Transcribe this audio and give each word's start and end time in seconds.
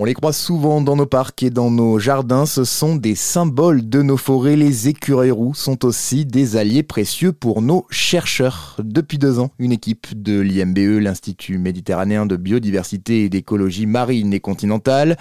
On 0.00 0.04
les 0.04 0.14
croit 0.14 0.32
souvent 0.32 0.80
dans 0.80 0.94
nos 0.94 1.06
parcs 1.06 1.42
et 1.42 1.50
dans 1.50 1.72
nos 1.72 1.98
jardins, 1.98 2.46
ce 2.46 2.62
sont 2.62 2.94
des 2.94 3.16
symboles 3.16 3.88
de 3.88 4.00
nos 4.00 4.16
forêts. 4.16 4.54
Les 4.54 4.86
écureuils 4.86 5.32
roux 5.32 5.54
sont 5.54 5.84
aussi 5.84 6.24
des 6.24 6.56
alliés 6.56 6.84
précieux 6.84 7.32
pour 7.32 7.62
nos 7.62 7.84
chercheurs. 7.90 8.76
Depuis 8.78 9.18
deux 9.18 9.40
ans, 9.40 9.50
une 9.58 9.72
équipe 9.72 10.06
de 10.14 10.38
l'IMBE, 10.38 11.00
l'Institut 11.00 11.58
méditerranéen 11.58 12.26
de 12.26 12.36
biodiversité 12.36 13.24
et 13.24 13.28
d'écologie 13.28 13.86
marine 13.86 14.32
et 14.32 14.38
continentale, 14.38 15.16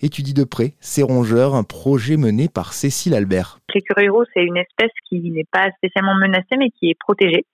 étudie 0.00 0.32
de 0.32 0.44
près 0.44 0.76
ces 0.80 1.02
rongeurs, 1.02 1.54
un 1.54 1.62
projet 1.62 2.16
mené 2.16 2.48
par 2.48 2.72
Cécile 2.72 3.14
Albert. 3.14 3.58
L'écureuil 3.74 4.08
roux, 4.08 4.24
c'est 4.32 4.44
une 4.44 4.56
espèce 4.56 4.92
qui 5.10 5.30
n'est 5.30 5.44
pas 5.52 5.70
spécialement 5.76 6.14
menacée 6.14 6.56
mais 6.58 6.70
qui 6.70 6.88
est 6.88 6.98
protégée. 6.98 7.44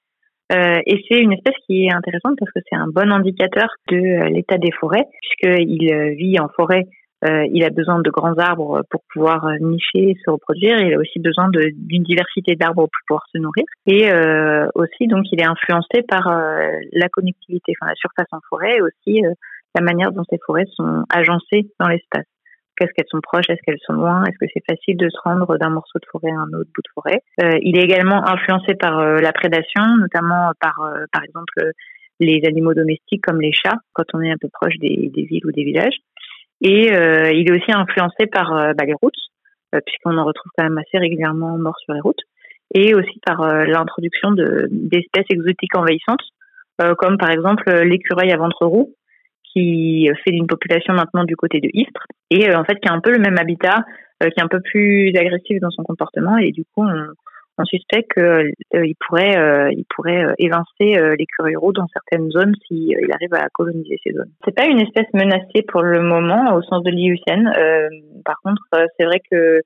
Euh, 0.52 0.80
et 0.86 1.04
c'est 1.08 1.20
une 1.20 1.32
espèce 1.32 1.54
qui 1.66 1.84
est 1.84 1.92
intéressante 1.92 2.38
parce 2.38 2.50
que 2.52 2.60
c'est 2.68 2.76
un 2.76 2.88
bon 2.88 3.12
indicateur 3.12 3.68
de 3.88 3.96
euh, 3.96 4.28
l'état 4.30 4.56
des 4.56 4.72
forêts, 4.72 5.04
puisqu'il 5.20 5.92
euh, 5.92 6.14
vit 6.14 6.38
en 6.40 6.48
forêt. 6.48 6.86
il 7.22 7.64
a 7.64 7.70
besoin 7.70 8.00
de 8.00 8.10
grands 8.10 8.38
arbres 8.38 8.82
pour 8.90 9.02
pouvoir 9.12 9.40
nicher, 9.60 10.14
se 10.24 10.30
reproduire. 10.30 10.78
Il 10.78 10.94
a 10.94 10.98
aussi 10.98 11.18
besoin 11.18 11.48
d'une 11.50 12.04
diversité 12.04 12.54
d'arbres 12.54 12.86
pour 12.86 13.02
pouvoir 13.08 13.26
se 13.32 13.38
nourrir. 13.38 13.64
Et 13.86 14.08
aussi, 14.76 15.08
donc, 15.08 15.24
il 15.32 15.40
est 15.40 15.50
influencé 15.54 16.02
par 16.06 16.30
la 16.92 17.08
connectivité, 17.08 17.72
enfin 17.74 17.90
la 17.90 17.96
surface 17.96 18.28
en 18.30 18.38
forêt, 18.48 18.76
et 18.76 18.82
aussi 18.82 19.20
la 19.74 19.80
manière 19.82 20.12
dont 20.12 20.22
ces 20.30 20.38
forêts 20.46 20.68
sont 20.76 21.02
agencées 21.10 21.66
dans 21.80 21.88
l'espace. 21.88 22.37
Est-ce 22.80 22.92
qu'elles 22.92 23.10
sont 23.10 23.20
proches? 23.20 23.48
Est-ce 23.48 23.60
qu'elles 23.64 23.80
sont 23.86 23.94
loin? 23.94 24.22
Est-ce 24.24 24.38
que 24.38 24.50
c'est 24.52 24.64
facile 24.68 24.96
de 24.96 25.08
se 25.08 25.18
rendre 25.24 25.56
d'un 25.58 25.70
morceau 25.70 25.98
de 25.98 26.06
forêt 26.10 26.30
à 26.30 26.40
un 26.40 26.52
autre 26.52 26.70
bout 26.74 26.82
de 26.82 26.92
forêt? 26.94 27.22
Euh, 27.42 27.58
Il 27.62 27.78
est 27.78 27.82
également 27.82 28.26
influencé 28.28 28.74
par 28.74 28.98
euh, 28.98 29.18
la 29.18 29.32
prédation, 29.32 29.82
notamment 29.98 30.52
par, 30.60 30.80
euh, 30.82 31.04
par 31.12 31.22
exemple, 31.24 31.72
les 32.20 32.42
animaux 32.46 32.74
domestiques 32.74 33.22
comme 33.22 33.40
les 33.40 33.52
chats, 33.52 33.78
quand 33.92 34.04
on 34.14 34.20
est 34.20 34.30
un 34.30 34.36
peu 34.40 34.48
proche 34.52 34.76
des, 34.78 35.10
des 35.14 35.22
villes 35.22 35.46
ou 35.46 35.52
des 35.52 35.64
villages. 35.64 35.96
Et 36.60 36.86
il 36.88 37.48
est 37.48 37.52
aussi 37.52 37.70
influencé 37.70 38.26
par 38.26 38.50
bah, 38.50 38.84
les 38.84 38.94
routes, 39.00 39.20
puisqu'on 39.86 40.18
en 40.18 40.24
retrouve 40.24 40.50
quand 40.56 40.64
même 40.64 40.78
assez 40.78 40.98
régulièrement 40.98 41.56
morts 41.56 41.78
sur 41.84 41.94
les 41.94 42.00
routes, 42.00 42.18
et 42.74 42.92
aussi 42.96 43.20
par 43.24 43.46
l'introduction 43.64 44.32
d'espèces 44.32 45.26
exotiques 45.30 45.76
envahissantes, 45.76 46.24
comme 46.98 47.16
par 47.18 47.30
exemple 47.30 47.70
l'écureuil 47.82 48.32
à 48.32 48.36
ventre 48.36 48.66
roux, 48.66 48.92
qui 49.52 50.08
fait 50.24 50.30
d'une 50.30 50.46
population 50.46 50.94
maintenant 50.94 51.24
du 51.24 51.36
côté 51.36 51.60
de 51.60 51.68
Istres 51.72 52.06
et 52.30 52.48
euh, 52.48 52.58
en 52.58 52.64
fait 52.64 52.76
qui 52.76 52.88
a 52.88 52.92
un 52.92 53.00
peu 53.00 53.10
le 53.10 53.18
même 53.18 53.38
habitat, 53.38 53.84
euh, 54.22 54.28
qui 54.28 54.40
est 54.40 54.42
un 54.42 54.48
peu 54.48 54.60
plus 54.60 55.12
agressif 55.16 55.60
dans 55.60 55.70
son 55.70 55.82
comportement 55.82 56.36
et 56.36 56.50
du 56.50 56.64
coup 56.64 56.84
on, 56.84 57.14
suspecte 57.64 58.14
qu'il 58.14 58.22
euh, 58.22 58.92
pourrait, 59.00 59.34
il 59.72 59.84
pourrait 59.92 60.32
évincer 60.38 60.96
l'écureuil 61.18 61.56
roux 61.56 61.72
dans 61.72 61.88
certaines 61.88 62.30
zones 62.30 62.54
s'il 62.64 62.92
il 62.92 63.12
arrive 63.12 63.34
à 63.34 63.48
coloniser 63.52 63.98
ces 64.04 64.12
zones. 64.12 64.30
C'est 64.44 64.54
pas 64.54 64.66
une 64.66 64.78
espèce 64.78 65.12
menacée 65.12 65.62
pour 65.66 65.82
le 65.82 66.00
moment 66.00 66.54
au 66.54 66.62
sens 66.62 66.84
de 66.84 66.90
l'IUCN. 66.90 67.50
par 68.24 68.36
contre, 68.44 68.62
c'est 68.96 69.04
vrai 69.06 69.20
que 69.28 69.60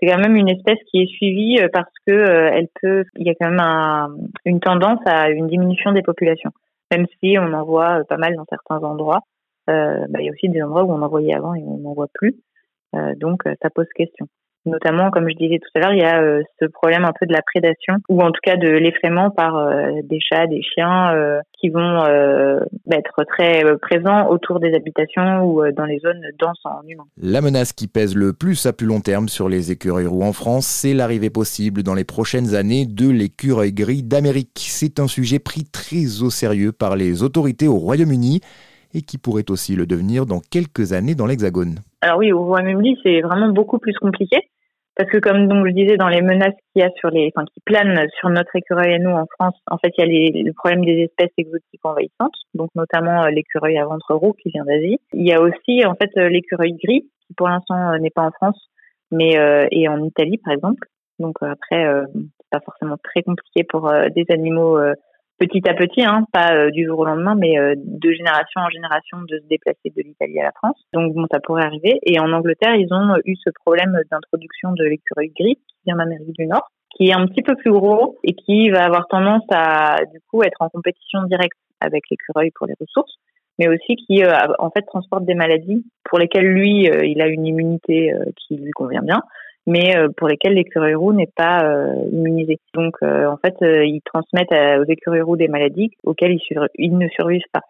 c'est 0.00 0.08
quand 0.08 0.18
même 0.18 0.34
une 0.34 0.48
espèce 0.48 0.78
qui 0.90 1.02
est 1.02 1.08
suivie 1.08 1.58
parce 1.74 1.92
que 2.06 2.10
elle 2.54 2.68
peut, 2.80 3.04
il 3.16 3.26
y 3.26 3.30
a 3.30 3.34
quand 3.38 3.50
même 3.50 4.30
une 4.46 4.60
tendance 4.60 5.00
à 5.04 5.28
une 5.28 5.46
diminution 5.46 5.92
des 5.92 6.00
populations 6.00 6.52
même 6.90 7.06
si 7.20 7.36
on 7.38 7.52
en 7.52 7.64
voit 7.64 8.04
pas 8.04 8.16
mal 8.16 8.34
dans 8.36 8.46
certains 8.48 8.78
endroits. 8.78 9.22
Euh, 9.68 10.06
bah, 10.08 10.20
il 10.20 10.26
y 10.26 10.28
a 10.28 10.32
aussi 10.32 10.48
des 10.48 10.62
endroits 10.62 10.84
où 10.84 10.92
on 10.92 11.02
en 11.02 11.08
voyait 11.08 11.34
avant 11.34 11.54
et 11.54 11.62
on 11.62 11.78
n'en 11.78 11.94
voit 11.94 12.08
plus. 12.14 12.36
Euh, 12.94 13.14
donc 13.16 13.46
euh, 13.46 13.54
ça 13.62 13.70
pose 13.70 13.86
question. 13.94 14.26
Notamment, 14.66 15.10
comme 15.10 15.26
je 15.28 15.36
disais 15.36 15.58
tout 15.58 15.70
à 15.74 15.80
l'heure, 15.80 15.94
il 15.94 16.00
y 16.00 16.04
a 16.04 16.20
euh, 16.20 16.42
ce 16.60 16.66
problème 16.66 17.06
un 17.06 17.12
peu 17.18 17.24
de 17.24 17.32
la 17.32 17.40
prédation, 17.40 17.94
ou 18.10 18.20
en 18.20 18.30
tout 18.30 18.40
cas 18.42 18.56
de 18.56 18.68
l'effraiement 18.68 19.30
par 19.30 19.56
euh, 19.56 19.90
des 20.04 20.18
chats, 20.20 20.46
des 20.46 20.62
chiens, 20.62 21.14
euh, 21.14 21.40
qui 21.58 21.70
vont 21.70 22.04
être 22.90 23.24
très 23.24 23.62
présents 23.82 24.28
autour 24.28 24.60
des 24.60 24.74
habitations 24.74 25.44
ou 25.44 25.62
dans 25.72 25.84
les 25.84 25.98
zones 25.98 26.22
denses 26.38 26.60
en 26.64 26.80
humains. 26.88 27.04
La 27.20 27.42
menace 27.42 27.72
qui 27.72 27.86
pèse 27.86 28.16
le 28.16 28.32
plus 28.32 28.64
à 28.64 28.72
plus 28.72 28.86
long 28.86 29.00
terme 29.00 29.28
sur 29.28 29.48
les 29.48 29.70
écureuils 29.70 30.06
roux 30.06 30.22
en 30.22 30.32
France, 30.32 30.66
c'est 30.66 30.94
l'arrivée 30.94 31.28
possible 31.28 31.82
dans 31.82 31.94
les 31.94 32.04
prochaines 32.04 32.54
années 32.54 32.86
de 32.86 33.10
l'écureuil 33.10 33.72
gris 33.72 34.02
d'Amérique. 34.02 34.56
C'est 34.56 35.00
un 35.00 35.06
sujet 35.06 35.38
pris 35.38 35.64
très 35.64 36.22
au 36.22 36.30
sérieux 36.30 36.72
par 36.72 36.96
les 36.96 37.22
autorités 37.22 37.68
au 37.68 37.76
Royaume-Uni 37.76 38.40
et 38.94 39.02
qui 39.02 39.18
pourrait 39.18 39.50
aussi 39.50 39.76
le 39.76 39.86
devenir 39.86 40.26
dans 40.26 40.40
quelques 40.40 40.92
années 40.92 41.14
dans 41.14 41.26
l'Hexagone. 41.26 41.76
Alors 42.00 42.18
oui, 42.18 42.32
au 42.32 42.42
Royaume-Uni, 42.44 42.98
c'est 43.02 43.20
vraiment 43.20 43.50
beaucoup 43.50 43.78
plus 43.78 43.94
compliqué 43.94 44.38
parce 45.00 45.12
que 45.12 45.16
comme 45.16 45.48
donc 45.48 45.66
je 45.66 45.72
disais 45.72 45.96
dans 45.96 46.08
les 46.08 46.20
menaces 46.20 46.52
qu'il 46.72 46.82
y 46.82 46.84
a 46.84 46.90
sur 46.98 47.08
les, 47.08 47.32
enfin 47.34 47.46
qui 47.46 47.60
planent 47.64 48.06
sur 48.18 48.28
notre 48.28 48.54
écureuil 48.54 48.92
à 48.92 48.98
nous 48.98 49.08
en 49.08 49.24
France, 49.38 49.54
en 49.70 49.78
fait 49.78 49.94
il 49.96 50.00
y 50.00 50.04
a 50.04 50.06
les, 50.06 50.42
le 50.42 50.52
problème 50.52 50.84
des 50.84 51.04
espèces 51.04 51.32
exotiques 51.38 51.80
envahissantes, 51.84 52.34
donc 52.52 52.68
notamment 52.74 53.22
euh, 53.22 53.30
l'écureuil 53.30 53.78
à 53.78 53.86
ventre 53.86 54.14
roux 54.14 54.34
qui 54.34 54.50
vient 54.50 54.66
d'Asie. 54.66 54.98
Il 55.14 55.26
y 55.26 55.32
a 55.32 55.40
aussi 55.40 55.86
en 55.86 55.94
fait 55.94 56.10
euh, 56.18 56.28
l'écureuil 56.28 56.74
gris 56.74 57.08
qui 57.26 57.32
pour 57.32 57.48
l'instant 57.48 57.92
euh, 57.92 57.98
n'est 57.98 58.10
pas 58.10 58.24
en 58.26 58.30
France, 58.30 58.60
mais 59.10 59.30
est 59.30 59.88
en 59.88 60.04
Italie 60.04 60.36
par 60.44 60.52
exemple. 60.52 60.86
Donc 61.18 61.36
après 61.40 61.82
c'est 62.14 62.50
pas 62.50 62.60
forcément 62.60 62.96
très 63.02 63.22
compliqué 63.22 63.64
pour 63.64 63.90
des 64.14 64.26
animaux 64.28 64.78
petit 65.40 65.66
à 65.68 65.74
petit, 65.74 66.04
hein, 66.04 66.24
pas 66.32 66.52
euh, 66.52 66.70
du 66.70 66.84
jour 66.84 66.98
au 66.98 67.04
lendemain, 67.06 67.34
mais 67.34 67.58
euh, 67.58 67.74
de 67.76 68.12
génération 68.12 68.60
en 68.60 68.68
génération 68.68 69.22
de 69.22 69.38
se 69.38 69.48
déplacer 69.48 69.90
de 69.96 70.02
l'Italie 70.02 70.38
à 70.38 70.44
la 70.44 70.52
France. 70.52 70.76
Donc 70.92 71.14
bon, 71.14 71.26
ça 71.32 71.40
pourrait 71.40 71.64
arriver. 71.64 71.98
Et 72.02 72.20
en 72.20 72.30
Angleterre, 72.32 72.74
ils 72.76 72.92
ont 72.92 73.16
eu 73.24 73.34
ce 73.36 73.50
problème 73.64 73.98
d'introduction 74.10 74.72
de 74.72 74.84
l'écureuil 74.84 75.32
gris 75.36 75.56
qui 75.56 75.76
vient 75.86 75.96
d'Amérique 75.96 76.36
du 76.38 76.46
Nord, 76.46 76.68
qui 76.94 77.08
est 77.08 77.14
un 77.14 77.26
petit 77.26 77.42
peu 77.42 77.56
plus 77.56 77.72
gros 77.72 78.18
et 78.22 78.34
qui 78.34 78.68
va 78.68 78.84
avoir 78.84 79.08
tendance 79.08 79.44
à 79.50 79.96
du 80.12 80.20
coup 80.30 80.42
être 80.42 80.60
en 80.60 80.68
compétition 80.68 81.22
directe 81.22 81.58
avec 81.80 82.04
l'écureuil 82.10 82.50
pour 82.54 82.66
les 82.66 82.74
ressources, 82.78 83.16
mais 83.58 83.68
aussi 83.68 83.96
qui 83.96 84.22
euh, 84.22 84.30
en 84.58 84.70
fait 84.70 84.82
transporte 84.82 85.24
des 85.24 85.34
maladies 85.34 85.86
pour 86.04 86.18
lesquelles 86.18 86.48
lui, 86.48 86.84
il 86.84 87.22
a 87.22 87.28
une 87.28 87.46
immunité 87.46 88.12
qui 88.36 88.56
lui 88.56 88.72
convient 88.72 89.02
bien 89.02 89.22
mais 89.66 89.96
euh, 89.96 90.08
pour 90.16 90.28
lesquels 90.28 90.54
l'écureuil 90.54 90.94
roux 90.94 91.12
n'est 91.12 91.30
pas 91.34 91.64
euh, 91.64 91.94
immunisé. 92.12 92.58
Donc 92.74 92.94
euh, 93.02 93.26
en 93.26 93.36
fait, 93.36 93.54
ils 93.60 94.00
transmettent 94.04 94.52
aux 94.80 94.90
écureuils 94.90 95.20
roux 95.20 95.36
des 95.36 95.48
maladies 95.48 95.90
auxquelles 96.04 96.38
ils, 96.76 96.98
ne 96.98 97.08
survivent 97.08 97.42
pas. 97.52 97.60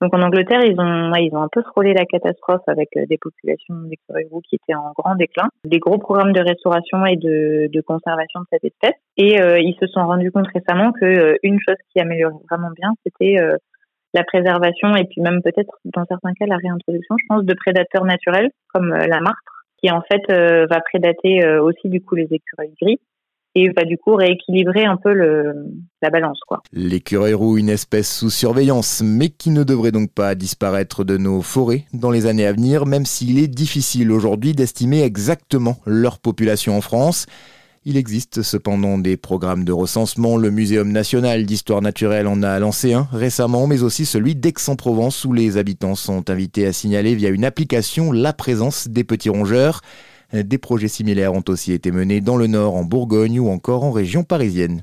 Donc 0.00 0.14
en 0.14 0.22
Angleterre, 0.22 0.64
ils 0.64 0.80
ont 0.80 1.14
ils 1.16 1.34
ont 1.34 1.42
un 1.42 1.48
peu 1.52 1.62
frôlé 1.62 1.92
la 1.92 2.06
catastrophe 2.06 2.62
avec 2.66 2.88
des 2.94 3.18
populations 3.18 3.74
d'écureuils 3.84 4.28
roux 4.30 4.40
qui 4.48 4.56
étaient 4.56 4.74
en 4.74 4.92
grand 4.96 5.14
déclin, 5.14 5.48
des 5.64 5.78
gros 5.78 5.98
programmes 5.98 6.32
de 6.32 6.40
restauration 6.40 7.04
et 7.04 7.16
de, 7.16 7.68
de 7.70 7.80
conservation 7.82 8.40
de 8.40 8.46
cette 8.50 8.64
espèce. 8.64 8.98
Et 9.18 9.36
ils 9.36 9.76
se 9.78 9.86
sont 9.88 10.06
rendus 10.06 10.32
compte 10.32 10.48
récemment 10.54 10.92
que 10.92 11.36
une 11.42 11.58
chose 11.60 11.76
qui 11.92 12.00
améliorait 12.00 12.32
vraiment 12.50 12.70
bien, 12.74 12.92
c'était 13.04 13.36
la 14.14 14.24
préservation 14.24 14.96
et 14.96 15.04
puis 15.04 15.20
même 15.20 15.42
peut-être 15.42 15.78
dans 15.84 16.04
certains 16.06 16.32
cas 16.32 16.46
la 16.46 16.56
réintroduction, 16.56 17.16
je 17.18 17.24
pense, 17.28 17.44
de 17.44 17.54
prédateurs 17.54 18.04
naturels 18.04 18.50
comme 18.72 18.88
la 18.88 19.20
martre 19.20 19.59
qui 19.82 19.90
en 19.90 20.02
fait 20.02 20.22
euh, 20.30 20.66
va 20.66 20.80
prédater 20.80 21.44
euh, 21.44 21.62
aussi 21.62 21.88
du 21.88 22.00
coup 22.00 22.14
les 22.14 22.28
écureuils 22.30 22.74
gris 22.80 23.00
et 23.56 23.68
va 23.70 23.84
du 23.84 23.98
coup 23.98 24.14
rééquilibrer 24.14 24.84
un 24.84 24.96
peu 24.96 25.12
la 25.12 26.10
balance. 26.10 26.38
L'écureuil 26.72 27.34
roux, 27.34 27.58
une 27.58 27.68
espèce 27.68 28.18
sous 28.18 28.30
surveillance, 28.30 29.02
mais 29.04 29.28
qui 29.28 29.50
ne 29.50 29.64
devrait 29.64 29.90
donc 29.90 30.12
pas 30.14 30.36
disparaître 30.36 31.02
de 31.02 31.16
nos 31.16 31.42
forêts 31.42 31.82
dans 31.92 32.12
les 32.12 32.26
années 32.26 32.46
à 32.46 32.52
venir, 32.52 32.86
même 32.86 33.04
s'il 33.04 33.42
est 33.42 33.48
difficile 33.48 34.12
aujourd'hui 34.12 34.52
d'estimer 34.52 35.02
exactement 35.02 35.78
leur 35.84 36.20
population 36.20 36.76
en 36.76 36.80
France. 36.80 37.26
Il 37.86 37.96
existe 37.96 38.42
cependant 38.42 38.98
des 38.98 39.16
programmes 39.16 39.64
de 39.64 39.72
recensement. 39.72 40.36
Le 40.36 40.50
Muséum 40.50 40.92
national 40.92 41.46
d'histoire 41.46 41.80
naturelle 41.80 42.26
en 42.26 42.42
a 42.42 42.58
lancé 42.58 42.92
un 42.92 43.08
récemment, 43.10 43.66
mais 43.66 43.82
aussi 43.82 44.04
celui 44.04 44.34
d'Aix-en-Provence 44.34 45.24
où 45.24 45.32
les 45.32 45.56
habitants 45.56 45.94
sont 45.94 46.28
invités 46.28 46.66
à 46.66 46.74
signaler 46.74 47.14
via 47.14 47.30
une 47.30 47.46
application 47.46 48.12
la 48.12 48.34
présence 48.34 48.88
des 48.88 49.02
petits 49.02 49.30
rongeurs. 49.30 49.80
Des 50.34 50.58
projets 50.58 50.88
similaires 50.88 51.32
ont 51.32 51.42
aussi 51.48 51.72
été 51.72 51.90
menés 51.90 52.20
dans 52.20 52.36
le 52.36 52.48
nord, 52.48 52.76
en 52.76 52.84
Bourgogne 52.84 53.40
ou 53.40 53.48
encore 53.48 53.82
en 53.82 53.92
région 53.92 54.24
parisienne. 54.24 54.78